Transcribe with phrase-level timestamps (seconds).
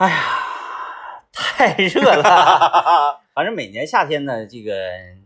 [0.00, 0.16] 哎呀，
[1.30, 3.20] 太热了。
[3.36, 4.72] 反正每年夏天呢，这个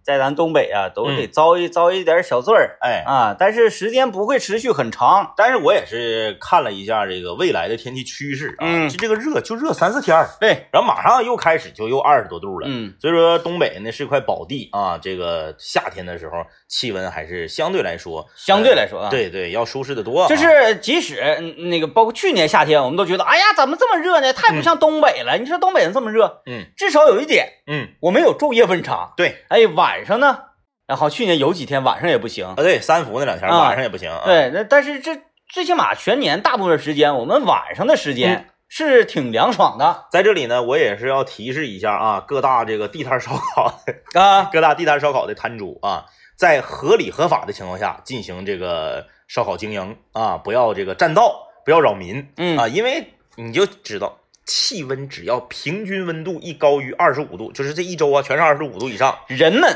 [0.04, 5.32] 在咱东北啊，都得遭一遭一点小罪儿，哎啊，但是时间不会持续很长。
[5.36, 12.68] 但是我也是看了一下这个未来的天气趋势啊，嗯就这个热就热三四天儿，对，然后马上又开始就又二十多度了。
[12.70, 20.28] 嗯，所以说东北呢是块宝地啊，这个夏天的时候气温还是相对来说，相对来说啊，呃对对，要舒适的多啊。
[20.28, 24.32] 就是即使嗯那个包括去年夏天，我们都觉得，哎呀，怎么这么热呢？
[24.32, 25.38] 太不像东北了。
[25.38, 29.12] 你说东北人这么热，嗯至少有一点，嗯，我们有昼夜温差。
[29.16, 30.38] 对哎，晚上呢，
[30.86, 32.54] 然后去年有几天晚上也不行啊，。
[32.56, 34.22] 对，三伏那两天啊晚上也不行啊。
[34.24, 35.20] 对，那但是这
[35.52, 44.48] 最起码全年大部分时间，我们晚上的时嗯间是挺凉爽的在这里呢，我也是要提示一下啊，各大这个地摊烧烤的啊。
[44.50, 54.18] 各大地摊烧烤的摊主啊，在合理合法的情况下进行这个烧烤经营啊，不要这个占道，不要扰民嗯啊，因为你就知道。
[54.46, 59.74] 气温只要平均温度一高于二十五度，就是这一周啊，全是二十五度以上，人们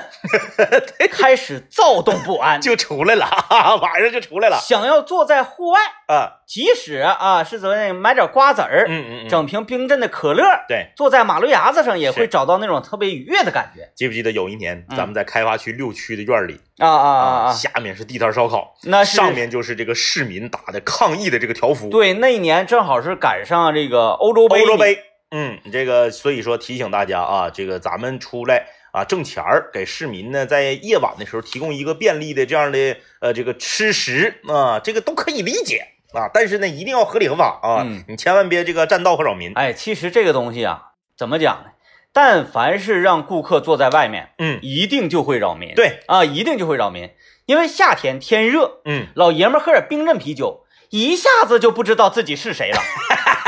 [1.11, 4.59] 开始躁动不安，就出来了，哈 哈晚上就出来了。
[4.61, 13.91] 想要坐在户外，啊，即使啊是怎么样买点瓜子儿，嗯嗯嗯，整瓶冰镇的可乐，对，坐在马路牙子上也会找到那种特别愉悦的感觉。
[13.95, 14.97] 记不记得有一年嗯。
[14.98, 17.53] 咱们在开发区六区的院里啊啊啊啊！
[17.53, 41.70] 下面是地摊烧烤，那上面就是这个市民打的抗议的这个条幅，对，那一年正好是赶上这个欧洲杯，欧洲杯，嗯，这个所以说提醒大家啊，这个咱们出来啊挣钱儿，给市民呢在夜晚的时候提供一个便利的这样的呃这个吃食啊，这个都可以理解啊，但是呢一定要合理合法啊，嗯你千万别这个占道和扰民，哎，其实这个东西啊，怎么讲呢？
[42.11, 45.75] 但凡是让顾客坐在外面，嗯，一定就会扰民。
[45.75, 47.11] 对啊，一定就会扰民，
[47.45, 52.81] 因为夏天天热，嗯，老爷们喝点冰镇啤酒，一下子就不知道自己是谁了。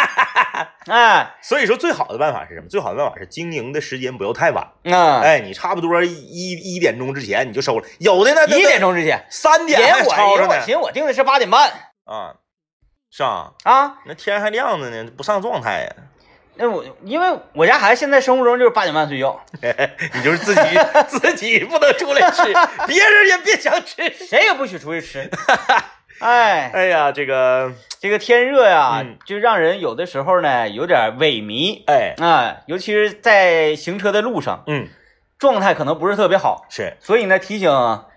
[0.86, 2.68] 哎， 所以说最好的办法是什么？
[2.68, 11.70] 最好的办法是经营的时间不要太晚，那、哎，你差不多一一点钟之前你就收了，有的呢一点钟之前，三点还吵着呢我寻思我定的是八点半
[12.04, 12.34] 啊，
[13.10, 15.94] 是啊，啊，那天还亮着呢，不上状态呀。
[16.56, 19.40] 那我因为我家孩子现在生物钟就是八点半睡觉，
[20.14, 20.60] 你就是自己
[21.08, 22.42] 自己不能出来吃，
[22.86, 23.96] 别人也别想吃。
[24.12, 25.30] 谁也不许出去吃。
[26.20, 29.16] 哎，哎呀，这个， 这个天热呀，嗯。
[29.24, 31.82] 就让人有的时候呢有点萎靡。
[31.86, 34.86] 哎，啊，尤其是在行车的路上，嗯，
[35.38, 36.66] 状态可能不是特别好。
[36.68, 37.70] 是，所以呢，提醒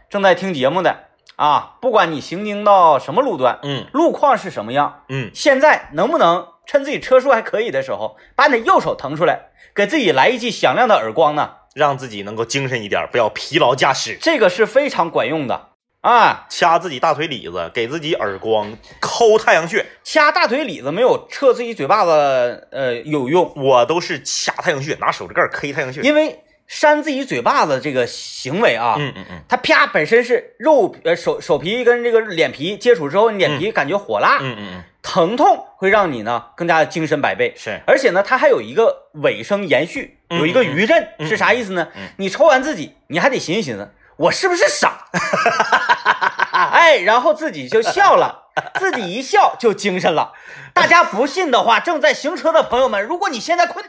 [0.10, 0.96] 正在听节目的
[1.38, 3.86] 啊，不管你行经到什么路段，嗯。
[3.94, 11.52] 路况是什么样，嗯，现在能不能趁自己车速还可以的时候，把你的右手腾出来，给自己来一记响亮的耳光呢？
[11.74, 14.18] 让自己能够精神一点，不要疲劳驾驶。
[14.22, 15.70] 这个是非常管用的
[16.04, 16.46] 啊！
[16.50, 26.02] 掐自己大腿里子，给自己耳光，抠太阳穴，掐大腿里子没有撤自己嘴巴子呃有用，我都是掐太阳穴，拿手指盖儿 K 太阳穴。
[26.02, 37.54] 因为扇自己嘴巴子这个行为啊，嗯嗯嗯，它啪本身是肉呃手手皮跟这个脸皮接触之后，你脸皮感觉火辣，嗯嗯嗯，疼痛会让你呢更加精神百倍。
[37.56, 41.88] 是，而且呢，它还有一个尾声延续，嗯有一个余震，嗯是啥意思呢？
[41.96, 42.10] 嗯。
[42.18, 43.90] 你抽完自己，你还得寻思寻思，
[44.24, 45.08] 我是不是傻？
[46.72, 48.44] 哎，然后自己就笑了，
[48.80, 50.32] 自己一笑就精神了。
[50.74, 53.84] 大家不信的话，正在行车的朋友们，如果你现在困，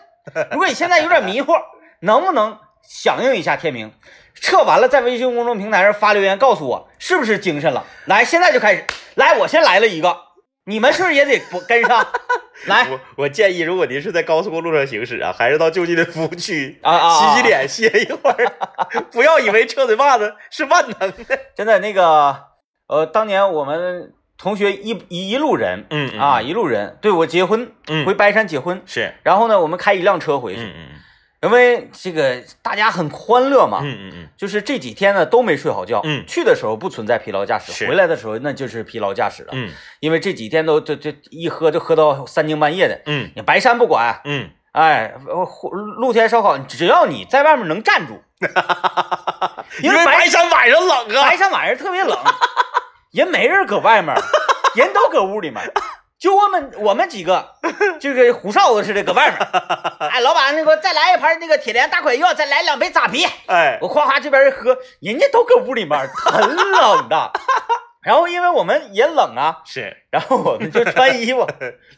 [0.50, 1.52] 如果你现在有点迷糊，
[2.00, 3.92] 能不能响应一下天明？
[4.40, 7.84] 测完了，在微信公众平台上发留言告诉我是不是精神了。
[8.06, 8.84] 来，现在就开始，
[9.14, 10.18] 来，我先来了一个，
[10.66, 12.06] 你们是不是也得不跟上？
[12.66, 18.52] 来，我我建议，如果您是在高速公路上行驶啊，还是到就近的服务区啊啊啊洗洗脸，歇一会儿，
[19.12, 21.38] 不要以为车嘴巴子是万能的。
[21.54, 22.44] 真的那个，
[22.86, 28.06] 呃，当年我们同学一一一路人，嗯嗯啊，一路人，对我结婚，嗯。
[28.06, 30.88] 回白山结婚，是，然后呢，我们开一辆车回去，嗯嗯
[31.44, 34.28] 因为这个大家很欢乐嘛，嗯嗯嗯。
[34.36, 36.24] 就是这几天呢都没睡好觉，嗯。
[36.26, 39.70] 去的时候不存在疲劳驾驶，回来的时候那就是疲劳驾驶了，嗯。
[40.00, 43.30] 因为这几天都就就一喝就喝到三更半夜的，嗯。
[43.36, 44.50] 你白山不管，嗯。
[44.72, 45.46] 哎，呃
[46.00, 48.50] 露天烧烤，只要你在外面能站住，嗯，
[49.82, 51.22] 因为因为白白山晚上冷啊。
[51.22, 52.18] 白山晚上特别冷，
[53.12, 54.12] 人没人搁外面，
[54.74, 55.62] 人都搁屋里面，
[56.24, 57.46] 就我们我们几个，
[58.00, 59.38] 就跟虎哨子似的搁外面。
[60.08, 63.26] 哎，老板，那个再来一盘那个铁莲大款药，再来两杯扎啤。
[63.46, 67.30] 哎，我夸夸这边一喝，人家都搁屋里面，很冷的。
[68.02, 71.46] 然后因为我们也冷啊，是，然后我们就穿衣服。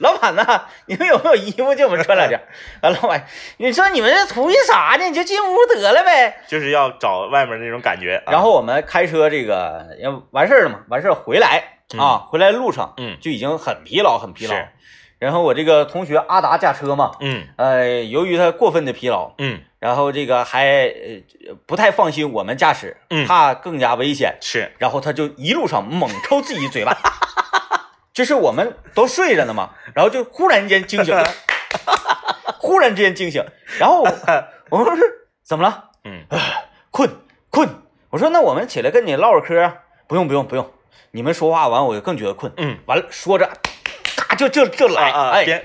[0.01, 2.37] 老板呢，你们有没有衣服借我们穿两件？
[2.81, 3.25] 啊，老板，
[3.59, 5.05] 你说你们这图一啥呢？
[5.07, 6.43] 你就进屋得了呗。
[6.49, 8.21] 就是要找外面那种感觉。
[8.27, 13.17] 啊然后我们开车这个要完事儿了嘛，完事儿回来啊，回来路上嗯。
[13.21, 14.55] 就已经很疲劳，很疲劳。
[14.55, 14.69] 是。
[15.19, 17.47] 然后我这个同学阿达驾车嘛，嗯。
[17.57, 23.27] 呃，由于他过分的疲劳，嗯，然后这个还呃不太放心我们驾驶，嗯。
[23.27, 26.95] 怕更加危险，是，然后他就一路上猛抽自己嘴巴，
[28.13, 31.17] 就是我们都睡着呢嘛，然后就忽然间惊醒，
[32.61, 33.43] 忽然之间惊醒，
[33.79, 34.03] 然后
[34.71, 35.03] 我们说是
[35.45, 35.91] 怎么了？
[36.05, 36.25] 嗯。
[36.91, 37.11] 困
[37.51, 37.69] 困，
[38.11, 40.71] 我说那我们起来跟你唠会嗑啊，不用不用不用，
[41.13, 43.51] 你们说话完我就更觉得困，嗯，完了说着，
[44.17, 45.65] 咔就就就来，哎，边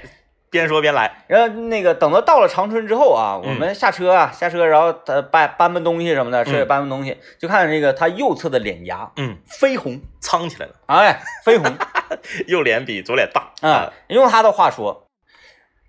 [0.49, 3.53] 边说边来，然后那个等到到了长春之后啊，嗯。
[3.53, 6.45] 我们下车啊，下车，然后他搬搬搬东西什么的，嗯。
[6.45, 11.73] 车也搬搬东西，就看这个他右侧的脸颊嗯，绯红，苍起来了，哎，绯红。
[12.47, 13.51] 右脸比左脸大。
[13.61, 15.07] 啊，，用他的话说，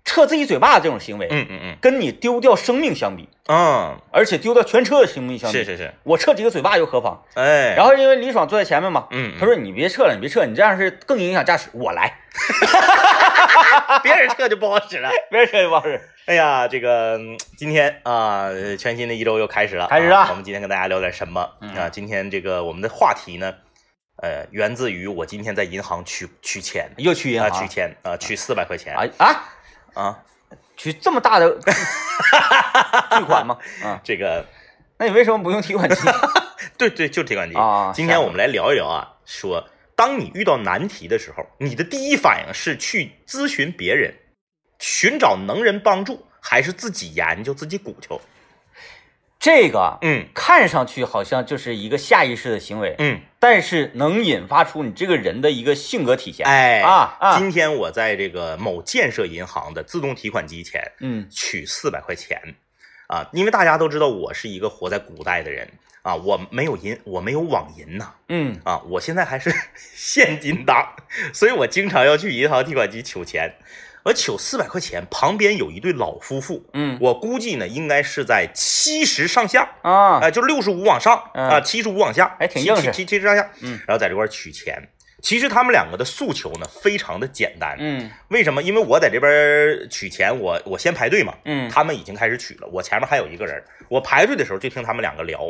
[0.05, 1.77] 撤自己嘴巴这种行为，嗯嗯嗯。
[1.81, 7.23] 跟你丢掉生命相比，嗯，而且丢掉全车的生命相比，是是是，我撤几个嘴巴又何妨？
[7.35, 12.19] 哎，然后因为李爽坐在前面嘛，嗯，他说你别撤了，你别撤，你这样是更影响驾驶，我来
[14.03, 15.09] 别人撤就不好使了。
[15.29, 16.01] 别人撤就不好使。
[16.25, 21.73] 哎呀，这个嗯今天啊、呃全新的一周又开始了，开始了啊我们今天跟大家聊点什么、嗯。
[21.75, 21.89] 啊？
[21.89, 23.53] 今天这个我们的话题呢，
[24.21, 26.89] 呃，源自于我今天在银行取取钱。
[26.97, 28.95] 又去银啊，行取钱啊，取四百块钱。
[28.95, 29.43] 啊啊，
[29.93, 30.19] 啊，
[30.75, 31.49] 取这么大的
[33.17, 33.57] 巨款吗？
[33.83, 34.45] 啊，这个。
[34.97, 36.01] 那你为什么不用提款机？
[36.77, 37.55] 对对，就是提款机。
[37.55, 44.13] 啊今天我们来聊一聊啊，说当你遇到难题的时候，你的第一反应是去咨询别人，
[44.79, 48.21] 寻找能人帮助，还是自己研究自己鼓球？
[49.39, 50.27] 这个嗯。
[50.33, 56.45] 看上去好像就是一个下意识的行为，嗯，但是能引发出你这个人的一个性格体现。
[56.47, 57.37] 哎啊啊。
[57.37, 61.27] 今天我在这个某建设银行的自动提款机前嗯。
[61.29, 62.55] 取四百块钱。
[63.07, 65.67] 啊，因为大家都知道我是一个活在古代的人。
[66.03, 68.13] 啊，我没有银，我没有网银呐。
[68.29, 68.57] 嗯。
[68.63, 70.95] 啊，我现在还是 现金党，
[71.33, 73.53] 所以我经常要去银行提款机取钱。
[74.03, 76.97] 我取四百块钱，旁边有一对老夫妇，嗯。
[76.99, 80.19] 我估计呢应该是在七十上下，啊。
[80.19, 81.49] 哎，就六十五往上嗯。
[81.49, 82.91] 啊，七十五往下，哎挺硬实。
[82.91, 84.81] 七七七十上下，嗯，然后在这块取钱。
[85.21, 88.11] 其实他们两个的诉求呢非常的简单，嗯。
[88.27, 88.61] 为什么？
[88.61, 91.69] 因为我在这边取钱，我我先排队嘛，嗯。
[91.69, 95.49] 他们已经开始取了，我前面还有一个人，我排队的时候就听他们两个聊，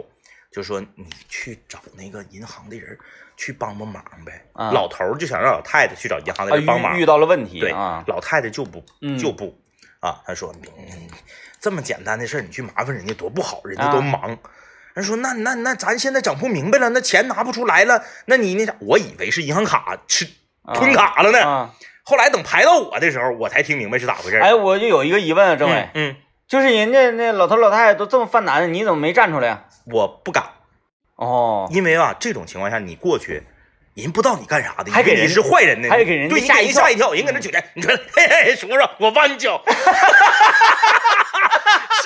[0.54, 2.98] 就说你去找那个银行的人
[3.36, 4.46] 去帮帮忙呗。
[4.54, 9.58] 啊老头儿就想让老太太去找银行的啊人帮忙遇，遇到了问题对啊，老太太就不嗯就不
[10.00, 11.10] 啊，他说嗯
[11.60, 14.38] 这么简单的事儿你去麻烦人家多不好，人家啊都忙。
[14.94, 18.76] 人说那那那咱现在整不明白了，那钱拿不出来了，那你那啥？
[18.80, 20.28] 我以为是银行卡吃
[20.62, 21.42] 啊吞卡了呢。
[21.42, 21.74] 啊，
[22.04, 24.44] 后来等排到我的时候，我才听明白是咋回事儿。
[24.44, 26.16] 哎，我就有一个疑问啊，政委嗯，，嗯，
[26.48, 29.66] 就是人家那老头老太太都这么犯难，你怎么没站出来呀？
[29.86, 30.44] 我不敢，
[31.16, 33.44] 哦，因为啊，这种情况下你过去，
[33.96, 39.74] 人不知道你干啥的，还给人以为你是坏人呢，还给人对，你吓一跳给人吓一跳，人搁那举着，你说，嘿嘿，叔叔，我帮你脚， 是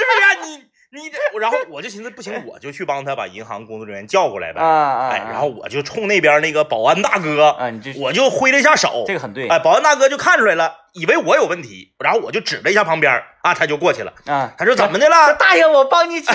[0.06, 0.34] 不是啊？
[0.44, 14.14] 你你这，然后我就寻思不行， 我就去帮他把银行工作人员叫过来呗，啊啊，哎，然后我就冲那边那个保安大哥，啊，你就我就挥了一下手，这个很对哎，保安大哥就看出来了，以为我有问题，然后我就指了一下旁边啊，他就过去了。
[14.28, 15.34] 啊，他说怎么的了？
[15.34, 16.28] 大爷，我帮你取。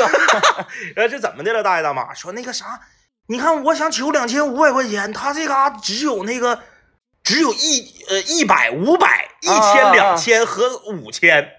[0.97, 2.13] 呃，这怎么的了，大爷大妈？
[2.13, 2.81] 说那个啥，
[3.29, 6.61] 你看我想取两千五百块钱，他这嘎只有那个
[7.25, 11.53] 只有一呃一百、五百、一千、两千和五千。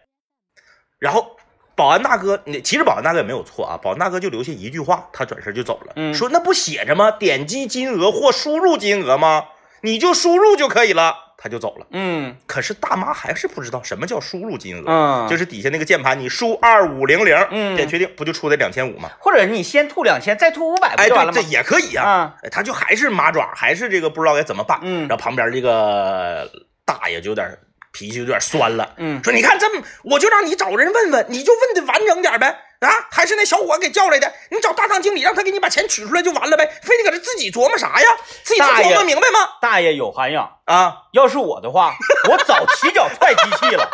[1.00, 1.32] 然后
[1.75, 7.12] 保安大哥，你其实保安大哥也没有错啊，保安大哥就留下一句话，他转身就走了，嗯说那不写着吗？
[7.12, 9.46] 点击金额或输入金额吗？
[9.82, 11.86] 你就输入就可以了，他就走了。
[11.92, 19.10] 嗯可是大妈还是不知道什么叫输入金额，嗯，就是底下那个键盘，你输二五零零，嗯点确定，不就出的两千五吗？
[19.20, 21.42] 或者你先吐两千，再吐五百，不哎，对这？
[21.42, 24.80] 也可以、啊，哎他就还是麻爪，还是这个不知道该怎么办。
[24.84, 26.50] 嗯然后旁边这个
[26.86, 27.46] 大爷就有点
[27.93, 32.59] 脾气有点酸了，嗯说你看这么，我就让你找人问问，你就问的完整点呗。
[32.79, 38.09] 啊，还是那小伙给叫来的，你找大堂经理让他给你把钱取出来就完了呗，非得搁这自己琢磨啥呀？
[38.43, 39.51] 自己能琢磨明白吗？
[39.62, 40.57] 大爷有涵养。
[40.65, 41.95] 啊，要是我的话，
[42.29, 43.89] 我早起脚踹机器了。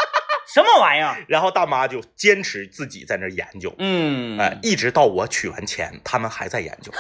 [0.51, 1.15] 什么玩意儿？
[1.27, 6.91] 然后大妈就坚持自己在那儿研究，嗯，哎，一直到我取完钱，他们还在研究，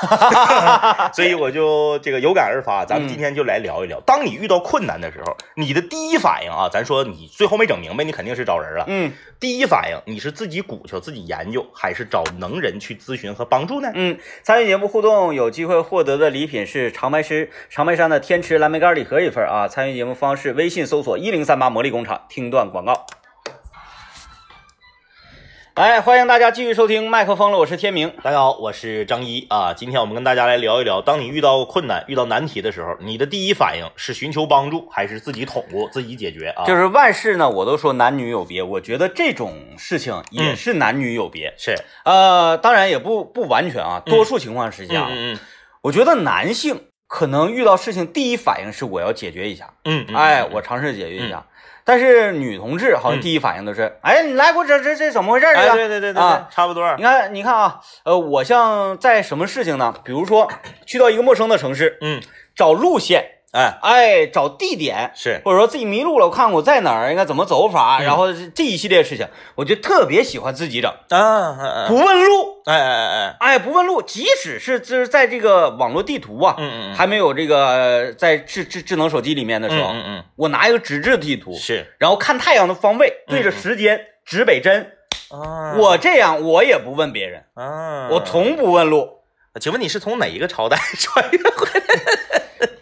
[1.13, 8.85] 所以我就这个有感而发，咱们今天就来聊一聊，当你遇到困难的时候，你的第一反应啊，咱说你最后没整明白，你肯定是找人了。
[8.87, 13.89] 嗯第一反应，你是自己鼓秋、自己研究，还是找能人去咨询和帮助呢？
[13.95, 19.65] 嗯，参与节目互动有机会获得的礼品是长白山长白山的天池蓝莓干礼盒一份啊。
[19.65, 23.05] 参与节目方式：微信搜索一零三八魔力工厂，听段广告。
[25.79, 28.11] 哎，欢迎大家继续收听麦克风了，我是天明。
[28.21, 29.73] 大家好，我是张一啊。
[29.73, 36.65] 今天我们跟大家来聊一聊，当你遇到困难、遇到难题的时候，你的第一反应是寻求帮助，还是自己捅咕、自己解决啊？
[36.65, 41.53] 就是万事呢，我都说男女有别，我觉得这种事情也是男女有别。
[41.57, 45.39] 是，呃，当然也不不完全啊，多数情况之下，嗯嗯
[45.83, 51.45] 我觉得男性可能遇到事情第一反应是我要解决一下，嗯嗯，哎，嗯我尝试解决一下。
[51.89, 55.55] 但是女同志好像第一反应都是，哎，你来给我这这这怎么回事儿？
[55.55, 56.87] 这哎，个对对对对啊对，差不多。
[56.97, 59.91] 你看，你看啊，呃，我像在什么事情呢？
[60.03, 60.47] 比如说
[60.85, 62.21] 去到一个陌生的城市，嗯，
[62.55, 68.05] 找路线，哎，哎，找地点，是，或者说自己迷路了，我看看我在哪儿，应该怎么走法，嗯。
[68.05, 81.95] 然后这一系列事情，我就特别喜欢自己整，啊，啊不问路，哎哎哎，哎，哎不问路，即使是就是在这个网络地图啊，嗯嗯嗯，还没有这个呃在智智智能手机里面的时候，嗯嗯我拿一个纸质地图嗯，，是。
[81.97, 84.91] 然后看太阳的方位，对着时间指北针，
[85.31, 89.17] 啊，我这样我也不问别人，啊，我从不问路。
[89.59, 91.95] 请问你是从哪一个朝代穿越回来？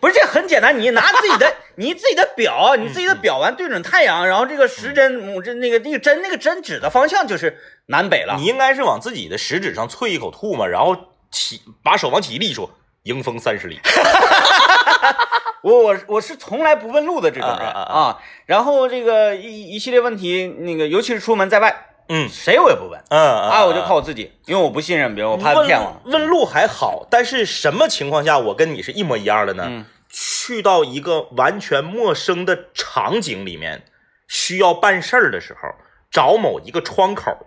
[0.07, 8.45] 不是，这很简单，你拿自己的 你自己的表，你自己的表完对准太阳，然后这个时针，我这那个那个针那个针指的方向就是南北了你。
[8.45, 10.95] 应该是往自己的食指上啐一口吐沫，然后
[11.29, 12.69] 起把手往起一立，说
[13.03, 13.79] 迎风三十里。
[15.61, 18.19] 我我我是从来不问路的这种人啊啊啊啊。
[18.45, 21.75] 然后这个一一系列问题，那个尤其是出门在外，
[22.09, 25.99] 嗯谁我也不问嗯啊，我就靠我自己，因为我不信任别人，我怕他骗我。
[26.05, 29.65] 问问路还好，但是什么情况下我跟你是一模一样的呢？
[29.67, 33.83] 嗯去到一个完全陌生的场景里面，
[34.27, 35.69] 需要办事儿的时候，
[36.11, 37.37] 找某一个窗口，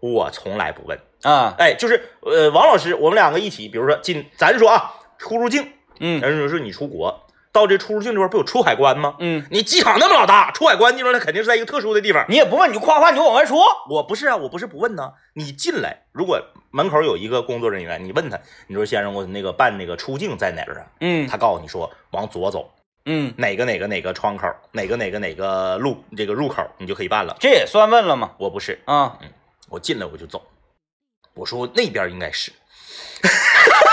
[0.00, 0.98] 我从来不问。
[1.22, 6.20] 啊，哎，就是呃，王老师，我们两个一起，比如说进，咱说啊，出入境，嗯。
[6.20, 7.25] 人家说你出国，
[7.56, 9.16] 到这出入境这块不有出海关吗？
[9.18, 12.22] 嗯，你机场那么老大，出海关地方那肯定是在一个特殊的地方。
[12.28, 13.64] 你也不问，你就夸夸你就往外说。
[13.88, 15.14] 我不是啊，我不是不问呢。
[15.34, 16.38] 你进来，如果
[16.70, 20.86] 门口有一个工作人员，你问他，你说先生，我那个办那个出境在哪儿啊？
[21.00, 22.70] 嗯他告诉你说往左走，
[23.06, 27.34] 嗯，哪个哪个哪个窗口，哪个哪个哪个路这个入口，你就可以办了。
[27.40, 28.32] 这也算问了吗？
[28.38, 29.30] 我不是，啊，嗯
[29.70, 30.42] 我进来我就走，
[31.34, 32.52] 我说那边应该是，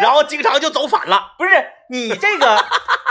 [0.00, 1.34] 然后经常就走反了。
[1.38, 1.50] 不是
[1.90, 2.64] 你这个，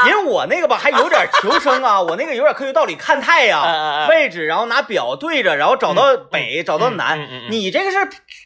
[0.08, 4.08] 因为我那个吧还有点求生啊，我那个有点科学道理，看太阳。
[4.08, 7.20] 位置，然后拿表对着，然后找到北，找到南。
[7.20, 7.98] 嗯嗯嗯嗯你这个是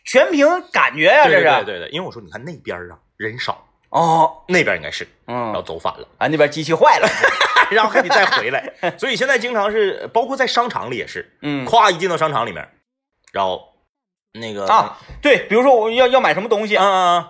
[0.06, 1.44] 全凭感觉呀、这是。
[1.44, 6.08] 对对对，因为我说你看那边啊人少，哦，那边应该是，然后嗯，走反了。
[6.18, 7.08] 啊那边机器坏了。
[7.72, 12.68] 然后还得再回来，所以现在经常是，包括在商场里也是，嗯咵一进到商场里面，
[13.32, 13.62] 然后
[14.34, 17.28] 那个啊，对，比如说我要要买什么东西，啊啊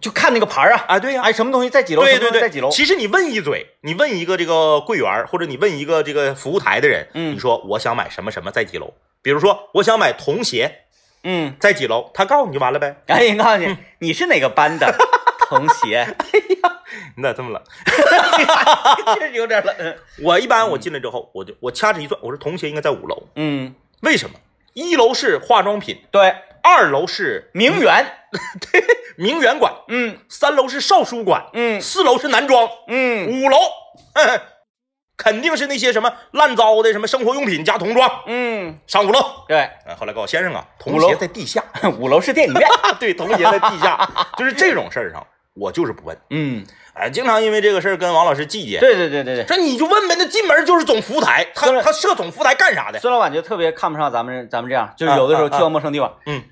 [0.00, 2.70] 就看那个牌儿啊，啊，对呀、哎，什么东西在几楼，对对对，在几楼。
[2.70, 10.80] 其实你问一嘴，你问一个这个柜员，或者你问一个这个服务台的人，嗯你说我想买什么什么在几楼，比如说我想买童鞋
[11.24, 12.96] 嗯，在几楼，他告诉你就完了呗。
[13.06, 14.92] 赶紧告诉你，你是哪个班的？
[15.48, 16.80] 童鞋，哎呀
[17.16, 17.62] 你咋这么冷？
[19.18, 19.96] 确实有点冷。
[20.22, 24.36] 我一般我进来之后，我就我掐指一算，我说童鞋应该在五楼，嗯，为什么？
[24.72, 28.06] 一楼是化妆品，对，二楼是名媛。
[29.16, 33.58] 名媛馆，嗯三楼是少书馆，嗯四楼是男装，嗯五楼，
[35.18, 38.10] 肯定是那些什么烂糟的什么生活用品加童装。
[38.26, 41.62] 嗯，上五楼，对，呃后来告诉我先生啊，童鞋在地下。
[42.00, 42.66] 五楼是电影院。
[42.82, 46.18] 啊， 对，童鞋在地下，就是这种事儿上，我就是不问。
[46.30, 46.64] 嗯，
[46.94, 48.80] 哎，经常因为这个事儿跟王老师计较。
[48.80, 49.46] 对对对对对。
[49.46, 52.98] 说你就问呗，那进门就是总服务台，他他设总服务台干啥的？
[52.98, 56.42] 孙老板就特别看不上咱们咱们这样，就是有的时候去到陌生地方，嗯，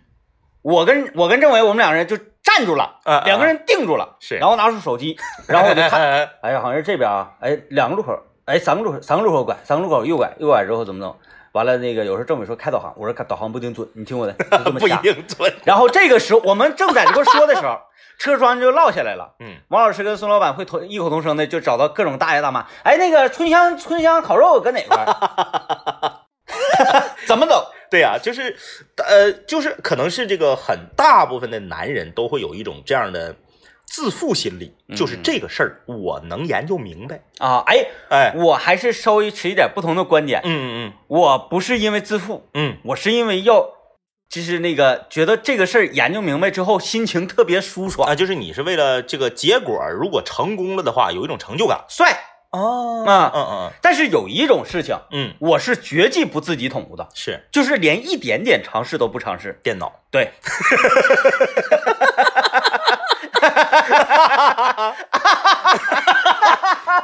[0.63, 5.17] 我跟我跟政委我们两个人就站住了，两个人定住了，是然后拿出手机，
[5.49, 11.17] 然后我就看，哎呀，好像是这边啊，哎，两个路口，哎，三个路口，三个路口拐，三个路口右拐，右拐之后怎么走？
[11.53, 14.97] 完了，那个有时候政委说开导航，我说开导航不一定准，你听我的，就这么 不一瞎。
[14.99, 15.53] 定准。
[15.65, 17.79] 然后这个时候我们正在这块说的时候，
[18.19, 19.35] 车窗就落下来了。
[19.41, 26.21] 嗯，王老师跟孙老板会同异口同声的就找到各种大爷大妈，哎，那个春香春香烤肉搁哪块儿？
[27.27, 27.67] 怎么走？
[27.91, 28.57] 对呀、就是，
[28.97, 33.35] 呃，就是可能是这个很大部分的男人都会有一种这样的
[33.87, 37.21] 自负心理，就是嗯这个事儿我能研究明白。
[37.39, 40.41] 啊，哎，哎，我还是稍微持一点不同的观点。
[40.45, 43.69] 嗯嗯我不是因为自负，嗯我是因为要，
[44.29, 51.85] 就是那个觉得这个事儿研究明白之后，心情特别舒嗯，爽，啊，就是你是为了这个结果，如果成功了的话，有一种成就感。
[51.89, 52.17] 帅
[52.51, 53.31] 哦啊。
[53.35, 59.59] 嗯嗯但是有一种事情，嗯，我是绝技不自己捅咕的，是就是连一点点尝试都不尝试。
[59.63, 59.93] 电脑。
[60.11, 60.33] 对，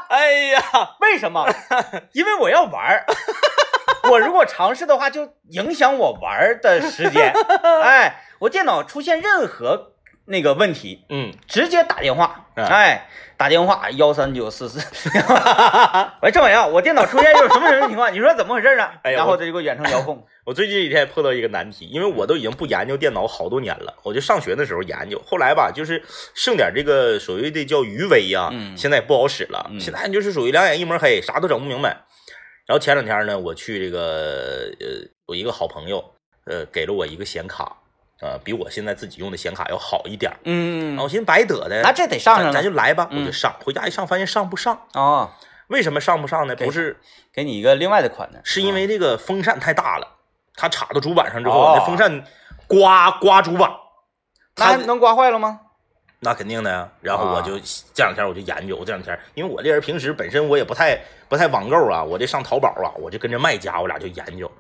[0.09, 0.63] 哎呀，
[1.01, 1.47] 为什么？
[2.13, 3.05] 因为我要玩儿，
[4.11, 7.33] 我如果尝试的话，就影响我玩儿的时间。
[7.83, 9.93] 哎，我电脑出现任何
[10.27, 14.81] 那个问题，嗯，直接打电话，嗯哎，打电话幺三九四四。
[16.23, 18.13] 喂，政委啊，我电脑出现一种什么什么情况？
[18.13, 18.95] 你说怎么回事啊？
[19.03, 20.27] 哎呀然后他就给我远程遥控。
[20.45, 26.03] 我最近几天碰到一个难题，因为我都已经不研究电脑好多年了，我就上学的时候研究，后来吧，就是
[26.35, 32.05] 剩点这个所谓的叫余威呀、嗯现在也不好使了，嗯现在就是属于两眼一抹黑，啥都整不明白。
[32.67, 34.87] 然后前两天呢，我去这个呃，
[35.27, 36.05] 我一个好朋友，
[36.47, 37.77] 呃，给了我一个显卡，
[38.21, 40.39] 呃，比我现在自己用的显卡要好一点儿。
[40.45, 45.37] 嗯我寻思白得的，那这得上咱咱就来吧，我嗯就上，回家一上发现上不上，啊，
[45.69, 46.57] 为什么上不上呢？
[46.57, 46.99] 不是
[47.33, 50.09] 给你一个另外的款呢，是因为这个风扇太大了，
[50.55, 52.25] 它插到主板上之后，哦那风扇
[52.67, 53.71] 刮刮主板，
[54.55, 55.61] 它那能刮坏了吗？
[56.21, 56.89] 那肯定的呀。
[57.03, 57.59] 然后我啊就
[57.93, 64.51] 这两天我就研究，我这两天因为我这人平时本身我也不太不太网购啊，我这上淘宝啊，我就跟着卖家我俩就研究，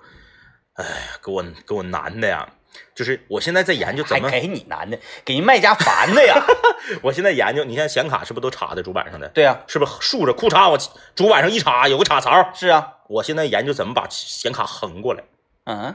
[0.74, 0.84] 哎，
[1.24, 2.46] 给我给我难的呀。
[2.94, 6.42] 就是我现在在研究怎么，给你难的，给人卖家烦的呀。
[7.02, 9.28] 我现在研究，你看显卡是不是都插在主板上的？
[9.28, 10.78] 对呀、是不是竖着裤衩我
[11.14, 12.50] 主板上一插有个插槽？
[12.54, 15.24] 是啊，我现在研究怎么把显卡横过来。
[15.64, 15.94] 嗯，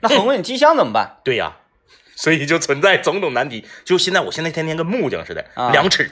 [0.00, 1.18] 那横过你机箱怎么办？
[1.24, 1.56] 对呀，
[2.16, 3.66] 所以就存在种种难题。
[3.84, 6.10] 就现在，我现在天天跟木匠似的，啊量尺，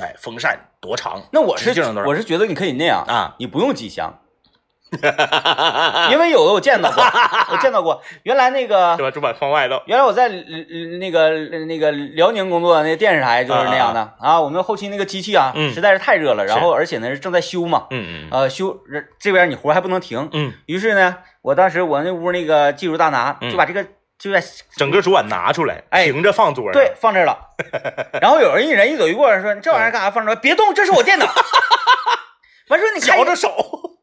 [0.00, 1.22] 哎，风扇多长？
[1.32, 1.70] 那我是
[2.06, 4.20] 我是觉得你可以那样啊，你不用机箱，
[6.10, 7.02] 因为有的我见到过，
[7.52, 9.10] 我见到过，原来那个对吧？
[9.10, 11.30] 主板放外头，原来我在呃那个
[11.66, 18.76] 那个辽宁工作的那电视台就是那样的啊，我们后期那个机器啊嗯实在是太热了，然后而且呢是正在修嘛，嗯嗯呃修
[19.18, 23.84] 这边你活还不能停，嗯，于是呢，我当时我那屋那个技术大拿嗯就把这个
[24.18, 24.42] 就在
[24.76, 26.72] 整个主板拿出来，哎平着放桌上。
[26.72, 27.38] 对，放这儿了。
[28.20, 30.36] 然后有人一人一走一过说：“你这玩意儿干啥放这儿？
[30.36, 31.26] 别动，这是我电脑。
[32.68, 33.48] ”完说你开绞着手，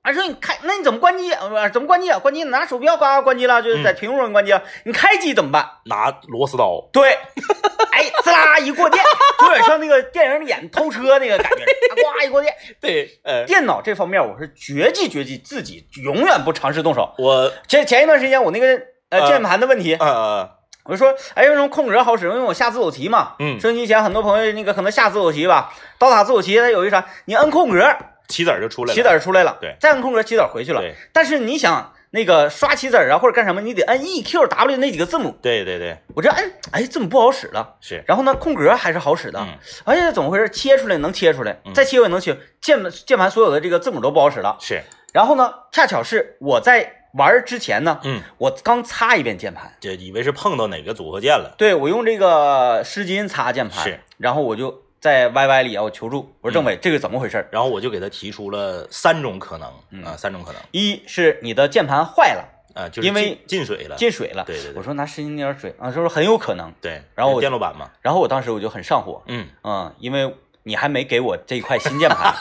[0.05, 1.31] 完说你开，那你怎么关机？
[1.73, 2.19] 怎么关机啊？
[2.19, 4.61] 关机拿鼠标呱呱关机了，就是在屏幕上关机了。
[4.85, 5.67] 你开机怎么办？
[5.85, 7.17] 拿螺丝刀，对，
[7.91, 9.03] 哎，滋啦一过电，
[9.39, 12.53] 就有点像那个电影里演偷车那个感觉，呱一过电。
[12.79, 17.13] 对，呃，电脑这方面我是绝技绝技，自己永远不尝试动手。
[17.17, 18.67] 我前前一段时间我那个
[19.09, 20.47] 呃呃键盘的问题，呃
[20.83, 22.27] 我就说，哎，为什么空格好使？
[22.27, 23.33] 因为我下自走棋嘛。
[23.39, 27.03] 嗯升级前很多朋友那个可能下自走棋吧，刀塔自走棋它有一啥？
[27.25, 27.79] 你摁空格，
[28.27, 30.81] 棋子儿就出来了，棋子儿出来了，对再按空格，棋子儿回去了。
[30.81, 35.37] 对但是你想那个刷棋子儿啊，或者干什么，你得按 E Q W 那几个字母。
[35.41, 37.75] 对对对，我这摁，哎，字母不好使了。
[37.81, 39.39] 是，然后呢，空格还是好使的。
[39.39, 39.47] 嗯
[39.85, 40.49] 哎呀，怎么回事？
[40.49, 42.37] 切出来能切出来，嗯再切也能切。
[42.61, 44.57] 键盘键盘所有的这个字母都不好使了。
[44.59, 44.81] 是，
[45.13, 49.71] 然后呢，恰巧是我在玩之前呢，嗯，我刚擦一遍键盘。
[49.79, 57.47] 这以为是碰到哪个组合键了，对我用这个湿巾擦键盘，是，然后我就在 YY 里啊，我求助，我说政委，这个怎么回事？
[57.51, 64.43] 然后我就给他提出了三种可能嗯啊，三种可能一是你的键盘坏了，啊，就是因为进进水了，进水了。
[64.47, 66.73] 对对对我说拿湿巾点水啊，他说很有可能。
[66.81, 72.33] 对，然后我电路板嘛，然后我当时我就很上火，嗯，嗯，因为你还没给我这一块新键盘，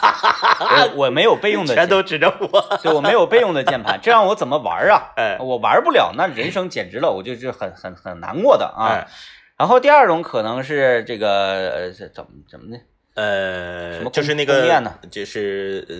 [0.95, 5.13] 我我没有备用的，全都指着我，对我没有备用的键盘，这让我怎么玩啊？
[5.17, 8.89] 哎我玩不了，那人生简直了，我就是很很很难过的啊。
[8.89, 9.07] 哎，
[9.57, 12.81] 然后第二种可能是这个呃怎么怎么的？
[13.15, 15.95] 什呃么，就是那个就是呃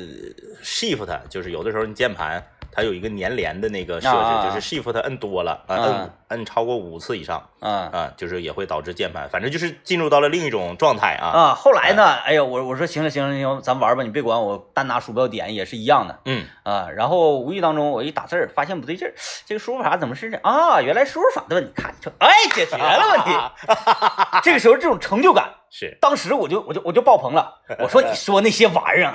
[0.63, 11.27] ，shift，就是有的时候你键盘它有一个粘连的那个设啊置，就是 shift 摁多了啊，嗯摁摁超过五次以上嗯啊，就是也会导致键盘，反正就是进入到了另一种状态啊。
[11.27, 12.03] 啊，后来呢？
[12.25, 16.89] 哎呀，我我说行了行了行了，咱玩吧，你别管我，单拿鼠标点也是一样的嗯，啊。
[16.93, 19.13] 然后无意当中我一打字儿，发现不对劲儿，
[19.45, 20.81] 这个输入法怎么是这啊？
[20.81, 23.31] 原来输入法的问题，看就哎解决了问题。
[24.43, 27.53] 这个时候这种成就感，是，当时我就我就我就爆棚了。
[27.83, 29.11] 我说你说那些玩意儿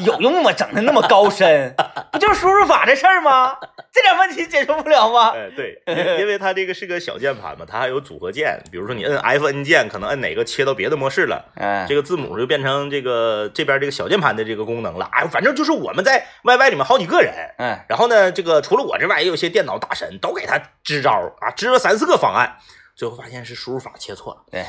[0.00, 0.50] 有用吗？
[0.52, 1.72] 整的那么高深，
[2.10, 3.56] 不就是输入法的事儿吗？
[3.92, 5.30] 这点问题解决不了吗？
[5.38, 15.08] 哎，对，因因为它这个是个小键盘嘛，它还有组合键，比如说你摁 F N 键，可能摁哪个切到别的模式了，哎，这个字母就变成这个这边这个小键盘的这个功能了。
[15.12, 22.56] 哎，反正就是我们在 Y Y 里面好几个人，嗯然后呢，这个除了我之外，也有些电脑大神都给他支招啊，支了三四个方案，
[22.94, 24.42] 最后发现是输入法切错了。
[24.50, 24.64] 对，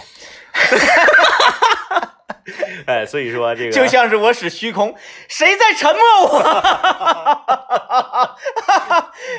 [2.87, 4.95] 哎，所以说这个就像是我使虚空，
[5.27, 6.39] 谁在沉默我？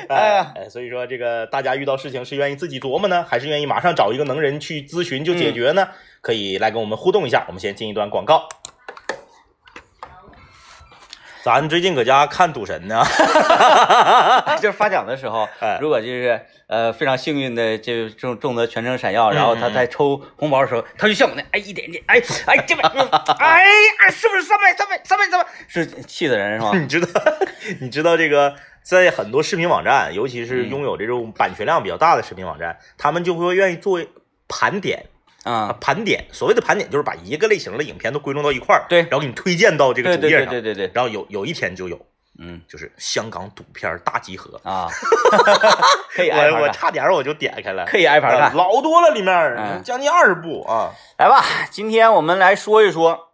[0.09, 5.89] 哎呀，哎，所以说这个大家遇到事情是愿意自己琢磨呢，还是愿意马上找一个能人去咨询就解决呢？
[6.21, 7.45] 可以来跟我们互动一下。
[7.47, 8.47] 我们先进一段广告。
[11.45, 13.03] 咱最近搁家看赌神呢，
[14.57, 23.63] 就是发奖的时候 哎，如果就是呃非常幸运的就中中得全程闪耀，然后他在抽红包的时候，他就像我那哎一点点哎哎这边嗯哎
[23.99, 25.47] 哎是不是三百三百三百三百？
[25.67, 26.71] 是气死人是吧？
[26.81, 27.07] 你知道
[27.79, 34.01] 你知道这个在很多视频网站，尤其是嗯拥有这种版权量比较大的视频网站，他们就会愿意做
[34.47, 35.05] 盘点
[35.45, 36.25] 啊，啊，盘点。
[36.31, 40.49] 所谓的盘点就是把一个类型的影片都归拢到一块儿，对然后给你推荐到这个主页上。
[40.49, 41.97] 对对对对，然后有有一天就有，
[42.39, 44.89] 嗯就是香港赌片大集合，啊，
[46.13, 48.41] 可以挨我我，差点我就点开了，可以挨盘看。
[48.49, 50.91] 啊老多了，里面嗯将近二十部啊。
[51.17, 53.29] 来吧，今天我们来说一说，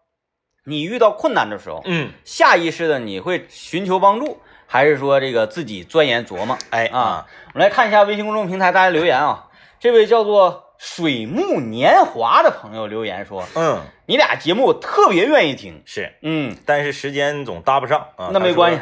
[0.65, 6.58] 你遇到困难的时候，嗯，下意识的你会寻求帮助，还是说这个自己钻研琢磨？
[6.69, 9.47] 哎啊，我们来看一下微信公众平台大家留言啊。
[9.80, 15.80] 这位叫做水木年华的朋友留言说嗯，：“你俩节目我特别愿意听。
[15.86, 18.32] 是，”嗯，但是时间总搭不上啊。
[18.34, 18.82] 那没关系。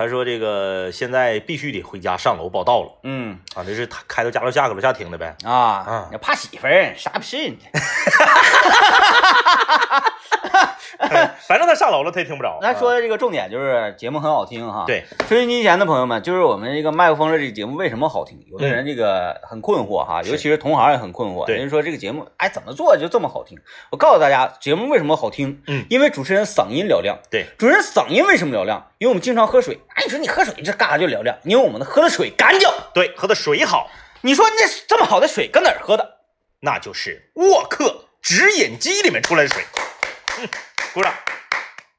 [0.00, 5.36] 他说这个现在必须得回家上楼报道了嗯啊，这是他开到家楼下搁楼下听的呗。
[5.44, 7.36] 啊啊，你怕媳妇儿啥不是？
[11.46, 12.58] 反正他上楼了，他也听不着。
[12.64, 18.42] 咱说啊的这个重点就是节目很好听哈。，对，收音机前的朋友们，就是我们这个麦克风的这个节目为什么好听？
[18.50, 23.58] 有的嗯人这个很困惑哈，是尤其是同行也很困惑，有人家说这个节目哎怎么做就这么好听？
[23.90, 25.60] 我告诉大家，节目为什么好听？
[25.66, 27.18] 嗯因为主持人嗓音嘹亮。
[27.30, 28.86] 对，主持人嗓音为什么嘹亮？
[29.00, 29.80] 因为我们经常喝水。
[29.94, 31.34] 哎，你说你喝水这干啥就嘹亮？
[31.44, 32.68] 因为我们的喝的水干净。
[32.92, 36.18] 对，喝的水好，你说那这么好的水搁哪儿喝的？
[36.60, 39.64] 那就是沃克直饮机里面出来的水。
[40.38, 40.48] 嗯，
[40.92, 41.14] 鼓掌。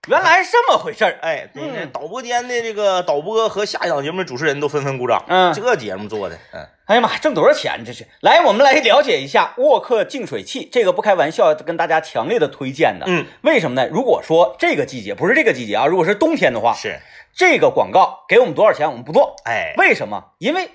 [0.07, 1.19] 原来是这么回事儿。
[1.21, 5.23] 哎，这个嗯导播间的这个导播和下一档节目的主持人都纷纷鼓掌。
[5.27, 8.07] 嗯这节目做的，嗯，哎呀妈，挣多少钱这是？
[8.21, 13.05] 来，我们来了解一下沃克净水器，这个不开玩笑，跟大家强烈的推荐的。
[13.07, 13.87] 嗯，为什么呢？
[13.91, 16.99] 如果说这个季节不是这个季节啊，如果是冬天的话，是，
[17.35, 19.35] 这个广告给我们多少钱我们不做。
[19.45, 20.31] 哎，为什么？
[20.39, 20.71] 因为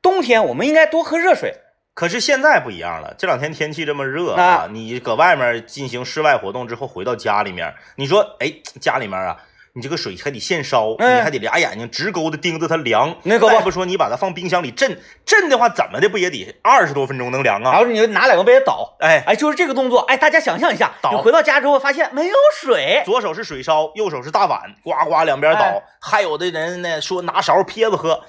[0.00, 1.54] 冬天我们应该多喝热水。
[2.00, 9.36] 可是现在不一样了，这两天天气这么热啊啊，你搁外面进行室外活动之后，回到家里面，你说，哎，家里面啊，
[9.74, 13.14] 你这个水还得现烧，嗯你还得俩眼睛直勾的盯着它凉。
[13.24, 17.72] 那可不说你把它放冰箱里镇，镇的话怎么的不也得二十多分钟能凉啊？
[17.72, 20.00] 然后你就拿两个杯子倒，哎，哎，就是这个动作。
[20.08, 25.60] 哎，大家想象一下，倒你回到家之后发现没有水，左手是水烧，右手是大碗，呱呱两边倒。
[25.60, 28.24] 哎还有的人呢说拿勺撇子喝，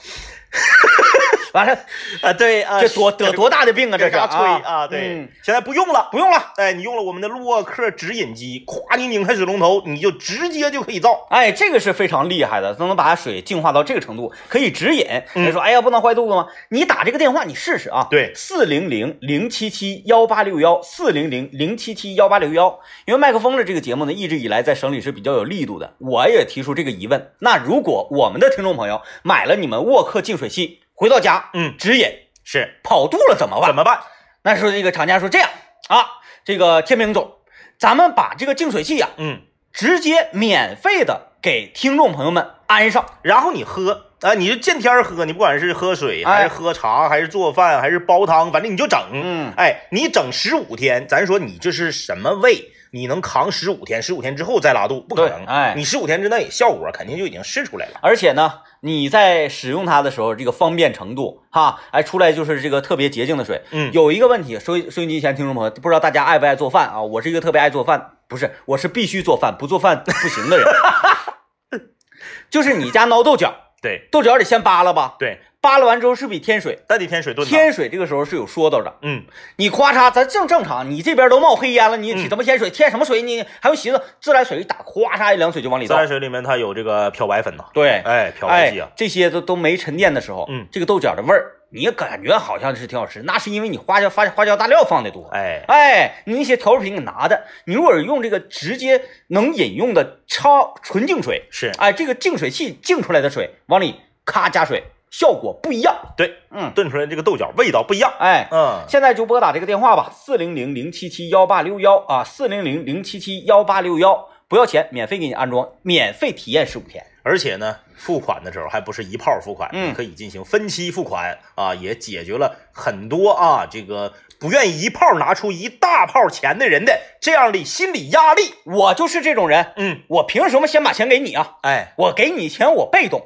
[1.53, 1.77] 完了，
[2.21, 3.97] 啊，对啊，这多得多大的病啊！
[3.97, 6.09] 这是啊啊，对，嗯现在不用了。
[6.11, 6.53] 不用了。
[6.57, 11.27] 哎，你用了我们的洛克直饮机，咵，你拧开水龙头，你就直接就可以造。
[11.29, 15.05] 哎，这个是非常厉害的，都能把水净化到这个程度，可以直饮。
[15.35, 16.47] 嗯人说，哎呀，不能坏肚子吗？
[16.69, 18.07] 你打这个电话，你试试啊。
[18.09, 22.79] 对四零零零七七幺八六幺，四零零零七七幺八六幺。
[23.05, 27.31] 因为麦克风的这个节目呢，一直以来在省里是比较有力度的，我也提出这个疑问。
[27.39, 32.07] 那如果我们的听众朋友买了你们沃克净水器，回到家，嗯，直饮
[32.43, 33.67] 是跑肚了怎么办？
[33.69, 34.01] 怎么办？
[34.43, 35.49] 那时候这个厂家说这样
[35.89, 36.05] 啊，
[36.45, 37.37] 这个天明总，
[37.79, 39.41] 咱们把这个净水器呀、嗯，
[39.73, 43.03] 直接免费的给听众朋友们安上。
[43.23, 48.99] 然后你喝啊，你就见天儿喝，你不管是喝水哎还是喝茶，还是做饭，还是煲汤，反正你就整。
[49.11, 52.71] 嗯哎，你整十五天，咱说你这是什么胃？
[52.93, 54.01] 你能扛十五天？
[54.01, 55.45] 十五天之后再拉肚，不可能。
[55.45, 57.99] 哎你十五天之内效果肯定就已经试出来了。
[58.01, 63.61] 而且呢，你在使用它的时候，这个方便程度，哈，哎，出来就是这个特别洁净的水。
[63.71, 67.01] 嗯有一个问题，收收音机前听众朋友，不知道大家爱不爱做饭啊？
[67.01, 70.67] 我是一个特别爱做饭，不是，我是必须做饭，不做饭不行的人。
[72.51, 76.79] 就是你家熬豆角，对豆角得先扒拉吧，对，扒拉完之后是不是得添水？
[76.87, 77.33] 但得添水。
[77.45, 79.23] 添水这个时候是有说道的，嗯，
[79.57, 82.71] 你咔嚓，咱正正常，你这边都冒黑烟了，你怎么添水？
[82.71, 83.21] 添什么水？
[83.21, 86.07] 你还用寻思自来水一打，哗嚓一凉水就往里倒自来。
[86.07, 87.63] 水里面它有这个漂白粉呐。
[87.73, 95.29] 对，哎，漂白剂啊哎，，这些都都没沉淀的时候，嗯这个豆角的味儿，你也感觉好像是挺好吃，那是因为你花椒花花椒大料放的多。
[95.31, 105.95] 哎，哎，你那些调味品给拿的，你如果是用这个直接能饮用的超纯净水，是哎，这个净水器净出来的水往里咔加水，效果不一样。
[106.17, 108.11] 对，嗯，炖出来这个豆角味道不一样。
[108.17, 117.05] 哎，嗯，现在就拨打这个电话吧，四零零零七七幺八六幺啊，四零零零七七幺八六幺，不要钱，免费给你安装，免费体验十五天。
[117.23, 128.55] 而且呢，付款的时候还不是一炮付款，嗯可以进行分期付款啊，也解决了很多啊这个不愿意一炮拿出一大炮钱的人的这样的心理压力。
[128.65, 131.57] 我就是这种人，嗯，我凭什么先把钱给你啊？
[131.61, 133.21] 哎，我给你钱，我被动，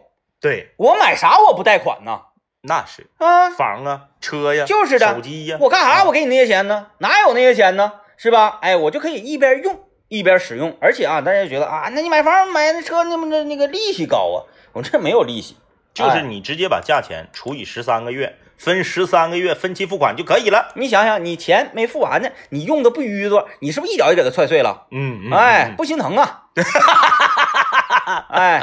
[0.45, 2.21] 对，我买啥我不贷款呢？
[2.61, 6.85] 那是啊，房啊、车呀，就是的手机呀，我干啥啊我给你那些钱呢？
[6.99, 7.91] 哪有那些钱呢？
[8.15, 8.59] 是吧？
[8.61, 14.45] 哎，我就可以一边用一边使用，而且啊，大家觉得啊，那你买房买那车那么那那个利息高啊？
[14.73, 15.57] 我这没有利息，
[15.95, 20.71] 就是哎你直接把价钱除以十三个月，分十三个月分期付款就可以了。
[20.75, 24.85] 你想想，你钱没付完呢，你用的不淤作，你是不是一脚就给它踹碎了？
[24.91, 26.43] 嗯嗯，哎，嗯不心疼啊！
[28.29, 28.61] 哎，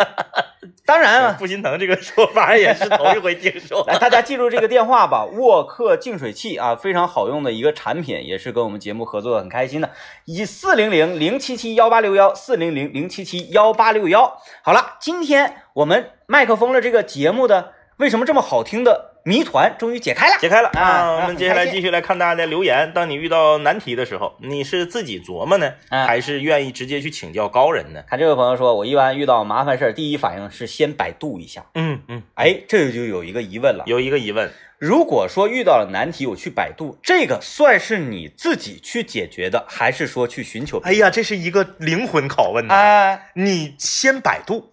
[0.92, 3.83] 当然啊，不心疼这个说法也是头一回听说。
[3.88, 9.88] 来，大家记住这个电话吧，沃克净水器啊，非常好用的一个产品，也是跟我们节目合作的很开心的。
[10.26, 14.38] 以四零零零七七幺八六幺四零零零七七幺八六幺。
[14.62, 20.37] 好了，今天我们麦克风的这个节目的为什么这么好听的谜团终于解开了。
[20.40, 21.22] 解开了啊啊！
[21.22, 22.92] 我们接下来继续来看大家的留言。
[22.92, 28.02] 当你遇到难题的时候，你是自己琢磨呢，啊还是愿意直接去请教高人呢？
[28.08, 31.64] 看这位朋友说，我一般遇到麻烦事儿，第一反应是先百度一下。
[31.74, 33.85] 嗯嗯，哎，这就有一个疑问了。
[33.87, 40.80] 有一个疑问，如果说遇到了难题，我去百度，这个算是你自己去解决的，还是说去寻求？
[40.80, 42.74] 哎呀，这是一个灵魂拷问呐！
[42.74, 44.72] 哎，你先百度，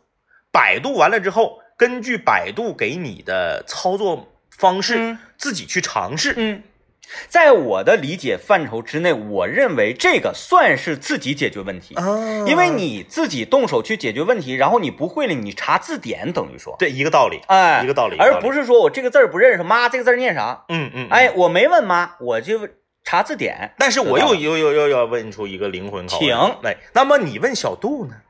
[0.52, 4.28] 百度完了之后，根据百度给你的操作
[4.60, 5.18] 方式，嗯。
[5.38, 6.34] 自己去尝试。
[6.36, 6.62] 嗯，
[7.30, 12.04] 在我的理解范畴之内，我认为这个算是自己解决问题，啊。
[12.46, 20.66] 因为你自己动手去解决问题，然后你不会了，你查字典，等于说，对一个道理，哎，一个道理，而不是是说我这个字儿不认识，妈这个字儿念啥？
[20.68, 21.10] 嗯嗯，嗯。
[21.10, 22.68] 哎，，我没问妈，我就
[23.06, 23.74] 查字典。
[23.78, 26.36] 但是我又又又又要问出一个灵魂拷问，请。
[26.64, 28.16] 来，那么你问小杜呢？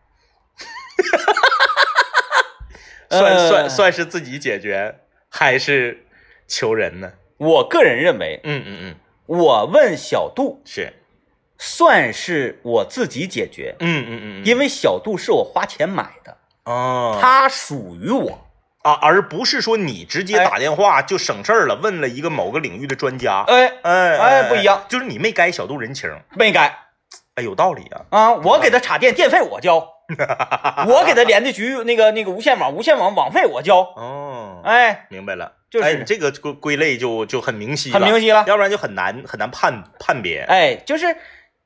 [3.10, 3.20] 呃。
[3.20, 6.06] 算算算是自己解决，还是
[6.50, 7.14] 求人呢？
[7.38, 8.96] 我个人认为，嗯嗯嗯，
[9.28, 10.92] 我问小杜是，
[11.58, 16.36] 算是我自己解决，嗯嗯嗯，因为小杜是我花钱买的，
[16.66, 18.46] 哦，它属于我。
[18.82, 20.46] 啊，而不是说你直接哎。
[20.46, 26.74] 打电话就省事儿了，问了一个某个领域的专家，哎，哎哎不一样，就是你没该小杜人情，没该
[27.36, 28.32] 哎，有道理啊，啊！
[28.36, 29.80] 我给他插电，电费我交；
[30.88, 33.80] 我给他连的局那个那个无线网，无线网网费我交。
[33.80, 38.44] 哦，哎，明白了，就是哎，你这个归归类就就很明晰，很明，晰了。
[38.48, 41.06] 要不然就很难很难判判别，哎，就是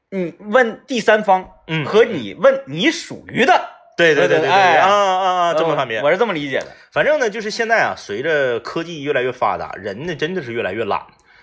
[0.10, 6.12] 你问第三方嗯，和你问你属于的，对对对对对，哎啊啊啊，这么判别我。
[6.12, 6.68] 是这么理解的。
[6.92, 11.02] 反正呢，就是现在啊，随着科技越来越发达，人呢真的是越来越懒，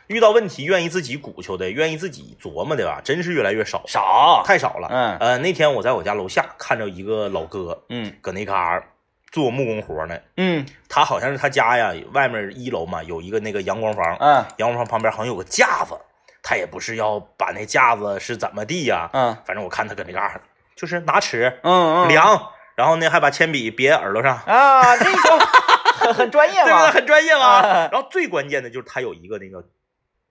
[0.09, 4.89] 遇到问题愿意自己鼓秋的，愿意自己琢磨的吧，真是越来越少，少，太少了。
[4.91, 8.85] 嗯呃，那天我在我家楼下看着一个老哥嗯搁那嘎儿
[9.31, 15.95] 做木工活呢，嗯他好像是他家呀，外面一楼嘛有一个那个阳光房，嗯阳光房旁边好像有个架子，
[16.43, 20.41] 他也不是要把那架子是怎么地呀，嗯反正我看他搁那嘎儿
[20.77, 24.37] 就是拿尺嗯嗯，量，然后呢还把铅笔别耳朵上。
[24.47, 25.39] 啊，这个
[26.01, 26.87] 很很专业对不对？
[26.87, 26.91] 嘛。
[26.91, 27.47] 很专业嘛？
[27.61, 29.63] 啊然后最关键的就是他有一个那个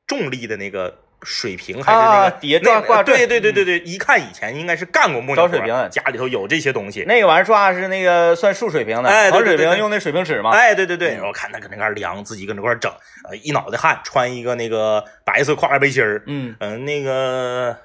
[0.08, 7.04] 重力的那个水平，还是那个啊底下挂对对对对对，一看以前应该是干过木匠水平家里头有这些东西。
[7.08, 10.52] 那个玩意儿抓是那个算竖水平的，哎对横对对对水平用那水平尺嘛。
[10.52, 12.92] 哎，对对对，我看他搁那块儿量，自己搁那块儿整，
[13.30, 17.76] 呃，一脑袋汗，穿一个那个白色跨栏背心儿，嗯嗯、那个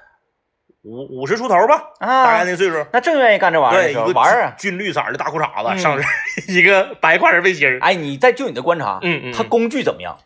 [0.83, 2.85] 五五十出头吧，啊，大概那岁数。
[2.93, 4.53] 那正愿意干这玩意儿对，玩儿啊。
[4.57, 6.07] 军绿色儿的大裤衩子，嗯上身
[6.55, 10.17] 一个白跨栏背心儿，哎，你再就你的观察，嗯嗯，嗯它工具怎么样？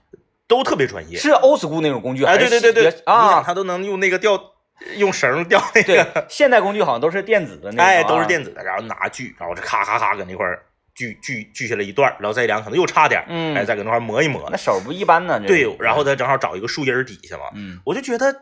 [0.49, 1.17] 都特别专业。
[1.17, 3.41] 是 old school 那种工具，哎，对对对对，你想啊？
[3.45, 4.37] 他都能用那个吊，
[4.97, 14.57] 用绳吊那对个，，现代工具好像都是电子的那种啊，哎，都是电子的，然后拿锯，然后这咔咔咔搁那块儿锯锯锯下来一段，然后再量，可能又差点儿，嗯哎，再搁那块磨一磨那。
[14.57, 15.39] 手不一般呢。
[15.45, 18.33] 对，然后他正好找一个树荫底下嘛，嗯，我就觉得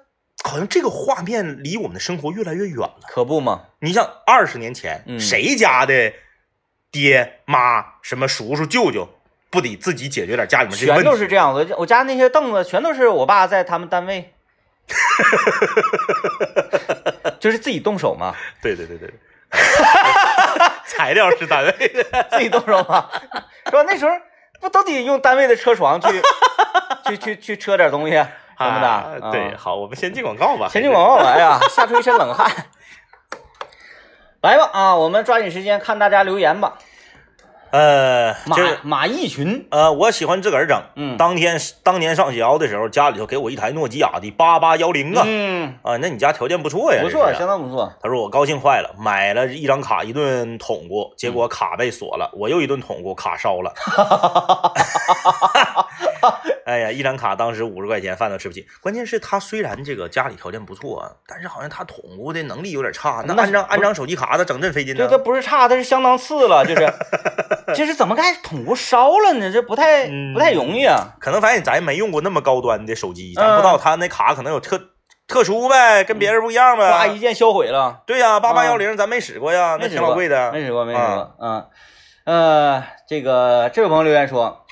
[0.43, 2.99] 好像这个画面离我们的生活越来越远了。
[3.09, 3.65] 可不嘛。
[3.81, 6.13] 你像二十年前，嗯谁家的
[6.91, 9.07] 爹妈什么叔叔舅舅
[9.49, 11.15] 不得自己解决点家里面这些全都？
[11.15, 11.65] 是这样的。
[11.77, 14.33] 我家那些凳子全都是我爸在他们单位，
[17.39, 19.09] 就是自己动手嘛，对对对对，
[20.85, 22.03] 材料是单位的。
[22.31, 23.09] 自己动手嘛，
[23.65, 23.83] 是吧？
[23.87, 24.11] 那时候
[24.59, 26.21] 不都得用单位的车床去
[27.05, 28.27] 去去去车点东西什
[28.59, 28.87] 么的？
[28.87, 30.67] 啊对，啊好，我们先进广告吧。
[30.69, 32.49] 先进广告吧，哎呀，吓出一身冷汗。
[34.41, 36.77] 来吧啊，我们抓紧时间看大家留言吧。
[37.71, 40.81] 呃，马这马一群，呃，我喜欢自个儿整。
[40.95, 45.23] 嗯当天当年上学校的时候，家里头给我一台诺基亚的八八幺零啊。
[45.25, 47.01] 嗯，啊，那你家条件不错呀？
[47.03, 47.91] 不错，相当不错。
[48.01, 53.73] 他说我高兴坏了，买了一张卡，一顿捅咕，结果卡被锁了，我又一顿捅咕，卡烧了。
[56.67, 58.67] 哎呀，一张卡当时五十块钱，饭都吃不起。
[58.81, 63.23] 关键是他虽然这个家里条件不错啊，但是好像他捅咕的能力有点差。
[63.25, 65.09] 那那安张按张手机卡，他整这费劲这呢。
[65.09, 66.85] 这不是差，他是相当次了，就是，
[67.73, 69.49] 这是怎么该捅咕烧了呢？
[69.49, 71.15] 这不太嗯不太容易啊。
[71.21, 74.77] 可能发现咱没用过那么高端的手机，咱嗯不知道他那卡可能有特
[75.25, 76.91] 特殊呗，跟别人不一样呗。
[76.91, 80.51] 哗一键销毁了，对呀，八八幺零咱没使过呀，那挺老贵的。
[80.51, 81.35] 没使过，没使过。
[81.39, 81.65] 嗯，
[82.25, 84.65] 呃，这个这位朋友留言说，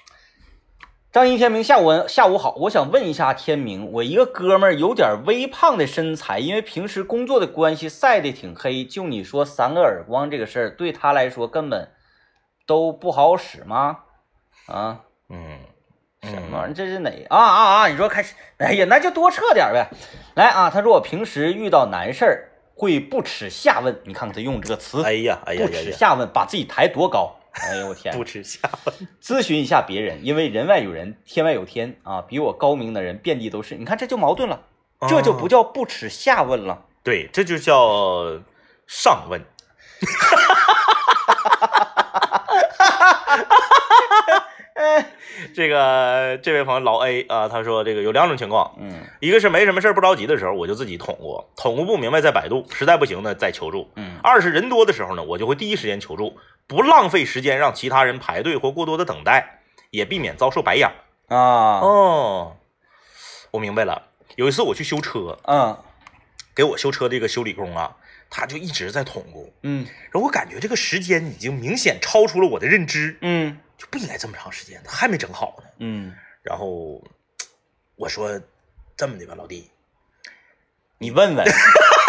[1.15, 11.89] 张一天明下午下午好，我想问一下天明，我一个哥们儿有点微胖的身材，因为平时工作的关系晒得挺黑，就你说三个耳光这个事儿，对他来说根本
[12.67, 13.99] 都不好使吗？
[14.65, 15.59] 啊，嗯，
[16.21, 16.73] 什么玩意儿？
[16.73, 17.87] 这是哪啊啊啊！
[17.87, 19.87] 你说开始，哎呀，那就多撤点呗。
[20.35, 27.37] 来啊，他说我平时遇到难事儿会不耻下问，你看看他用这个词，哎呀，哎呀不耻下问，把自己抬多高？
[27.61, 28.15] 哎呦我天！
[28.15, 28.95] 不耻下问。
[29.21, 32.21] 咨询一下别人，因为人外有人，天外有天啊！
[32.21, 33.75] 比我高明的人遍地都是。
[33.75, 34.61] 你看这就矛盾了，
[35.07, 36.85] 这就不哦叫不耻下问了。
[37.03, 38.39] 对，这就叫
[38.87, 39.41] 上问。
[45.53, 53.89] 这个这位朋友老 A 啊，他说这个有两种情况，嗯一个是没什么事儿不着急的时候，我就自己捅咕，捅咕不明白再百度，实在不行呢再求助。
[53.95, 56.35] 嗯二是人多的时候呢，我就会第一时间求助，
[56.67, 60.89] 不浪费时间让其他人排队或过多的等待，也避免遭受白眼。
[61.27, 61.79] 啊。
[61.79, 62.57] 哦，
[63.51, 64.09] 我明白了。
[64.35, 65.77] 有一次我去修车，嗯。
[66.55, 67.97] 给我修车这个修理工啊，
[68.29, 69.85] 他就一直在捅咕，嗯。
[70.11, 73.59] 然后我感觉这个时间已经明显超出了我的认知，嗯。
[73.77, 75.69] 就不应该这么长时间，他还没整好呢。
[75.79, 77.03] 嗯，然后
[77.97, 78.39] 我说
[78.95, 79.69] 这么的吧，老弟，
[80.97, 81.45] 你问问，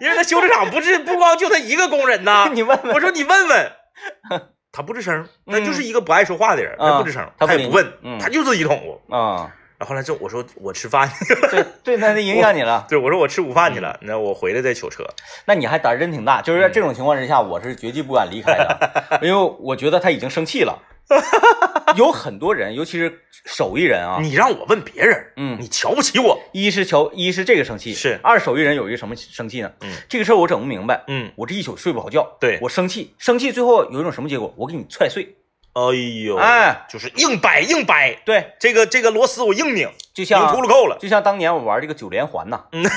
[0.00, 3.72] 因为他修车厂不是不光就他一个工人呐， 你问问，我说你问问，
[4.72, 9.14] 他不吱声，他就是一个不爱说话的人，他不吱声，他也不问，嗯他就自己捅咕。
[9.14, 11.10] 啊，然后后来这我说我吃饭，
[11.50, 12.86] 对对，那那影响你了。
[12.88, 15.04] 对我说我吃午饭去了，那我回来再取车。
[15.46, 20.78] 那你还胆儿真挺大，就是在这种情况之下，我是绝对不敢离开的， 因为我觉得他已经生气了。
[21.96, 25.58] 有很多人，尤其是手艺人啊，你让我问别人，嗯。
[25.60, 28.18] 你瞧不起我，一是瞧，一是这个生气，是。
[28.22, 29.70] 二手艺人有一个什么生气呢？
[29.80, 32.58] 嗯，这个事儿我整不明白，嗯，我这一宿睡不好觉，对。
[32.62, 34.54] 我生气，生气最后有一种什么结果？
[34.56, 35.36] 我给你踹碎，
[35.72, 35.82] 哎
[36.24, 42.84] 呦，哎，就是硬掰硬掰，对，这个这个螺丝我硬拧，就像秃噜扣了，就像当年我玩这个九连环呐，嗯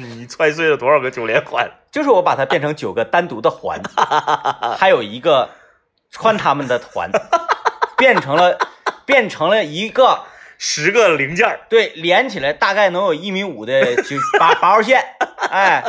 [0.00, 1.68] 你踹碎了多少个九连环？
[1.90, 3.80] 就是我把它变成九个单独的环，
[4.78, 5.48] 还有一个
[6.20, 7.10] 穿他们的团，
[7.96, 8.58] 变成了
[9.04, 10.20] 变成了一个
[10.58, 15.02] 十个零件儿，对连起来大概能有一米五的就八 八号线，
[15.50, 15.82] 哎，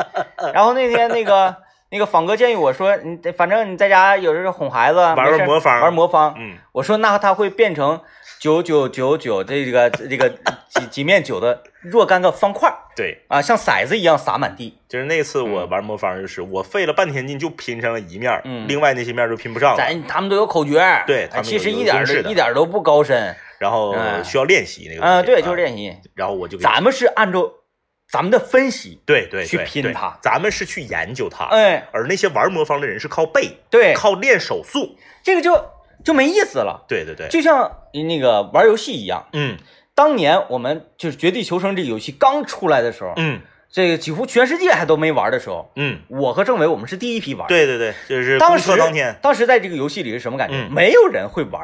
[0.53, 1.55] 然后那天那个。
[1.91, 5.81] 那个仿哥建议我说，你反正你在家有时候哄孩子，玩玩魔方。
[5.81, 7.99] 玩魔方，嗯，我说那他会变成
[8.39, 10.29] 九九九九这个这个
[10.69, 12.75] 几几面九的若干个方块儿。
[12.95, 14.77] 对，啊，像骰子一样撒满地。
[14.87, 23.35] 就是那次我玩魔方，就是我费了半天劲就拼上了一面另外那些面儿就拼不上了，咱他们都有口诀对他们其实一点儿都一点儿都不高深。
[23.57, 25.57] 然后哎需要练习那个啊，东西对，就是。
[25.57, 25.93] 练习。
[26.15, 27.51] 然后我就给咱们是按照
[28.09, 30.17] 咱们的分析，对对去拼它。
[30.21, 34.97] 咱们是去研究它，哎，而那些玩魔方的人是靠背，对，靠练手速。
[35.23, 35.53] 这个就
[36.03, 36.85] 就没意思了。
[36.87, 37.71] 对对对，就像
[38.07, 39.57] 那个玩游戏一样，嗯
[39.95, 50.55] 当年我们就是《绝地求生》这个游戏刚出来的时候，嗯这个几乎全世界还都没玩的时候，嗯，我和政委我们是第一批玩。，对对对，就是当时当天，当时在这个游戏里是什么感觉？
[50.55, 51.61] 嗯没有人会玩，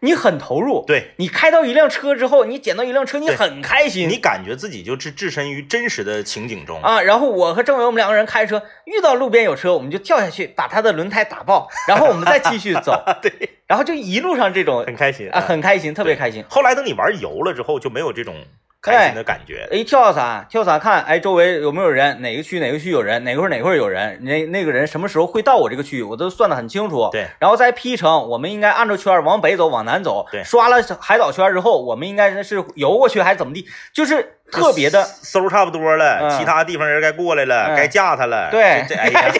[0.00, 0.84] 你很投入。
[0.86, 4.08] 对你开到一辆车之后，你捡到一辆车，你很开心。
[4.08, 6.80] 你感觉自己就置置身于真实的情景中。
[6.82, 13.30] 啊，然后我和政委我们两个人开车，遇到路边有车，我们就跳下去把他的轮胎打爆，然后我们再继续走， 对，
[13.72, 16.44] 然后就一路上这种很开心啊，很开心，特别开心。
[16.46, 18.34] 后来等你玩游了之后，就没有这种
[18.82, 19.66] 开心的感觉。
[19.72, 22.20] 哎跳伞，跳伞看，哎，周围有没有人？
[22.20, 23.24] 哪个区哪个区有人？
[23.24, 24.22] 哪块儿哪块儿有人？
[24.24, 26.02] 那那个人什么时候会到我这个区域？
[26.02, 27.08] 我都算得很清楚。
[27.12, 30.26] 对，然后再 P 城，我们应该按照圈往北走，往南走。
[30.30, 33.66] 对刷了海岛圈之后，我们应该是游过去还是怎么地？
[33.94, 38.50] 就是特别的，搜差不多了，嗯其他地方人该过来了，嗯该架他了。
[38.50, 39.32] 对这这哎呀，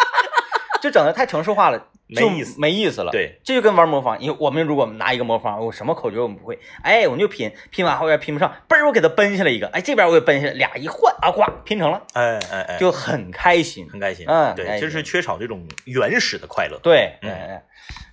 [0.80, 3.12] 就整的太城市化了，就没意思没意思了。
[3.12, 13.88] 对，这就跟玩魔方，因为我们如果拿一个魔方，我什么口诀我们不会，哎，我们就拼，拼完后边拼不上，嘣儿我给它奔下来一个，哎，这边我给奔下来俩一换啊，呱拼成了，哎哎哎，就很开心。
[13.90, 14.26] 很开心。
[14.28, 16.78] 嗯开心就是缺少这种原始的快乐。
[16.82, 17.62] 对，哎，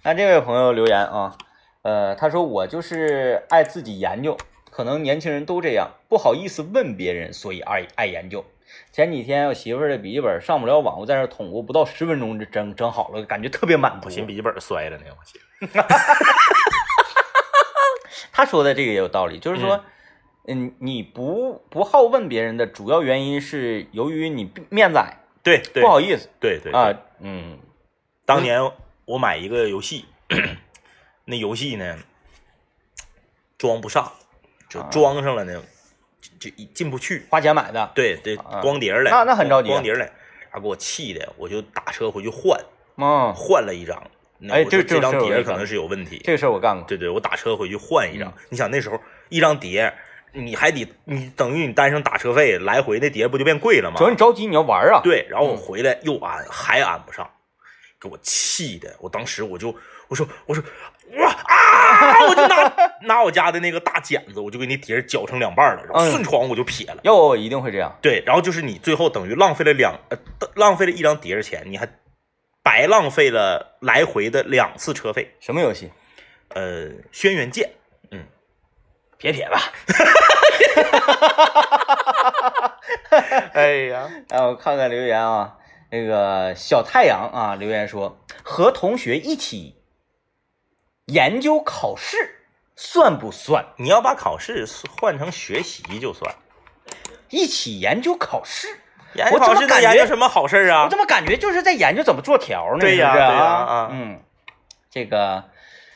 [0.03, 1.35] 那这位朋友留言啊，
[1.81, 4.37] 呃，他说我就是爱自己研究，
[4.69, 8.45] 可能年轻人都这样，不好意思问别人，所以爱爱研究。
[8.97, 14.07] 前几天我媳妇儿的笔记本上不了网，我在那儿捅咕，不到十分钟就整整好了，感觉特别满足。
[14.07, 14.09] 我。
[14.09, 15.39] 寻笔记本摔了呢，我寻。
[18.33, 19.85] 他说的这个也有道理，就是说，
[20.47, 27.59] 嗯，你不不好问别人的主要原因是由于你面子矮，对对，不好意思对对啊，嗯。
[28.25, 28.59] 当年
[29.05, 30.05] 我买一个游戏，
[31.25, 31.99] 那游戏呢
[33.59, 34.11] 装不上，
[34.67, 34.87] 就啊。
[34.89, 35.61] 装上了呢，就
[36.39, 37.25] 就一进不去。
[37.29, 38.61] 花钱买的，对对，啊。
[38.61, 39.71] 光碟儿来，那那很着急啊。
[39.73, 40.05] 光碟儿来，
[40.49, 42.59] 然后给我气的，我就打车回去换，
[42.97, 44.01] 嗯，换了一张。
[44.39, 46.21] 那哎这我说这张碟可能是有问题。
[46.23, 48.33] 这个事儿我干过，对对，我打车回去换一张嗯。
[48.49, 49.91] 你想那时候一张碟，
[50.33, 53.97] 你还得你等于你单上打车费，来回那碟不就变贵了吗？
[53.97, 54.03] 主？
[54.03, 55.57] 要你着急，你要玩啊，对，然后我嗯。
[55.57, 57.27] 回来又安还安不上，
[57.99, 59.75] 给我气的，我当时我就
[60.07, 60.63] 我说我说
[61.15, 62.73] 哇啊，我就拿
[63.07, 66.97] 拿我家的那个大剪子，我就给你碟儿绞成两半儿了，然后嗯顺床我就撇了。
[67.03, 67.97] 要我我一定会这样。
[68.01, 70.17] 对，然后就是你最后等于浪费了两呃
[70.55, 71.87] 浪费了一张碟儿钱，你还
[72.61, 75.35] 白浪费了来回的两次车费。
[75.39, 75.91] 什么游戏？
[76.49, 77.71] 呃，轩辕剑，
[78.11, 78.25] 嗯
[79.17, 79.59] 撇撇吧。
[83.53, 85.53] 哎呀，来，我看看留言啊。
[85.89, 89.76] 那个小太阳啊，留言说和同学一起
[91.07, 92.43] 研究考试
[92.75, 93.65] 算不算？
[93.77, 94.67] 你要把考试
[94.99, 96.35] 换成学习就算。
[97.29, 98.67] 一起研究考试，
[99.13, 100.89] 研究考试能我怎么感觉研究什么好事啊我？
[100.89, 102.79] 怎么感觉就是在研究怎么做条呢？
[102.79, 104.21] 对呀对呀嗯，
[104.89, 105.45] 这个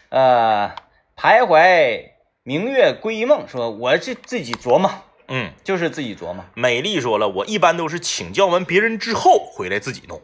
[0.09, 0.73] 呃，
[1.15, 2.11] 徘徊
[2.43, 4.91] 明月归一梦说，我是自己琢磨，
[5.27, 6.43] 嗯，就是自己琢磨。
[6.53, 10.21] 美丽说了，我一般都是请教完别人之后回来自己弄。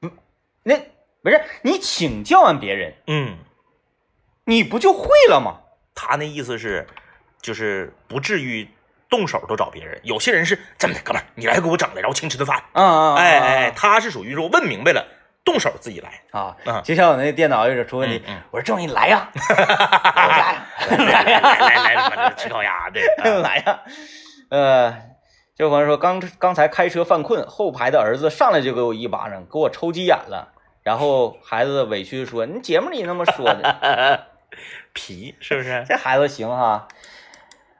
[0.00, 0.10] 嗯
[0.64, 0.76] 那
[1.22, 3.36] 不是你请教完别人，嗯，
[4.44, 5.58] 你不就会了吗？
[5.94, 6.86] 他那意思是，
[7.40, 8.68] 就是不至于
[9.08, 10.00] 动手都找别人。
[10.02, 12.62] 有些人是这么的，哥们儿，你来给我整来，然后请吃顿饭。
[12.72, 15.06] 啊啊，哎哎，他是属于说问明白了，
[15.44, 16.22] 动手自己来。
[16.30, 19.30] 啊嗯就像我那电脑有点出问题嗯嗯，我说郑你来呀，
[20.16, 20.66] 来呀，
[20.96, 23.80] 来呀，来 吃烤鸭，对，啊来呀，
[24.50, 24.94] 呃，
[25.54, 30.48] 这位朋友说，刚刚才开车犯困，后排的儿子上来就给我一巴掌，给我抽急眼了。
[30.82, 34.26] 然后孩子委屈地说：“你节目里那么说的，
[34.92, 35.84] 皮是不是？
[35.88, 36.88] 这孩子行哈。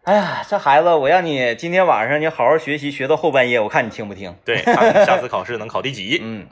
[0.05, 4.37] 哎呀，这孩子，我让你今天晚上你好好学习，学到后半夜，我看你听不听。
[4.45, 6.19] 对，下次考试能考第几。
[6.21, 6.49] 嗯，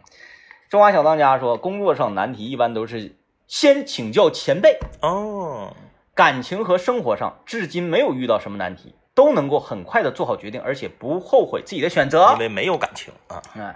[0.69, 3.17] 中华小当家说，工作上难题一般都是
[3.49, 5.75] 先请教前辈，哦，
[6.15, 12.39] 感情和生活上至今没有遇到什么难题，都能够很快的做好决定，而且不后悔自己的选择因。
[12.39, 13.43] 为没有感情啊。
[13.57, 13.75] 哎，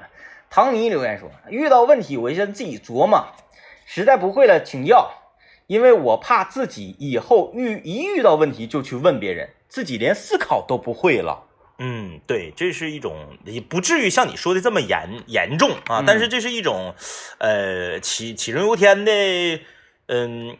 [0.48, 3.26] 唐尼留言说，遇到问题我先自己琢磨，
[3.86, 5.10] 实在不会了请教，
[5.66, 11.44] 因为我怕自己以后遇一遇到问题就去问别人，自己连思考都不会了。
[11.78, 16.94] 嗯，对，这是一种也不至于像你说的这么严严重啊，嗯但是这是一种，
[17.38, 19.60] 呃，杞杞人忧天的，
[20.06, 20.56] 嗯，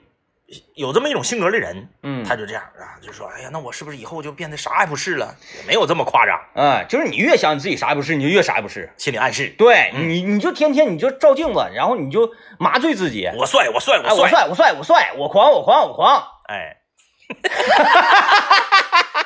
[0.75, 5.35] 有这么一种性格的人，嗯，他就这样啊，就说，哎呀，那我是不是以后就变得啥也不是了？
[5.59, 8.93] 也没有这么夸张，哎，就是你越想你自己啥也不是，你就越啥也不是。
[8.99, 9.49] 心理暗示。
[9.57, 13.31] 对嗯你，你就天天你就照镜子，然后你就麻醉自己。
[13.37, 16.23] 我帅，我帅，哎，我帅，帅，我帅，我帅，我狂，我狂，我狂。
[16.49, 16.77] 哎，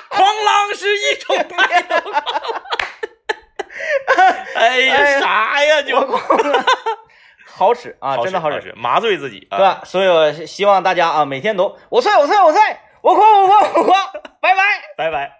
[0.09, 1.95] 狂浪是一种态度。
[4.19, 6.21] 哎哎呀呀，啥呀你我狂，
[7.59, 9.59] 好使啊，真的好使，麻醉自己啊。
[9.59, 9.81] 对吧？
[9.85, 14.63] 所以我希望大家啊，每天都我帅，我帅，我帅，我夸，我夸，我夸，拜拜。
[14.97, 15.33] 拜拜。